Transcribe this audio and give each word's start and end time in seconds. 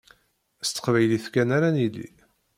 S 0.67 0.69
teqbaylit 0.71 1.25
kan 1.33 1.49
ara 1.57 1.69
nili. 1.75 2.07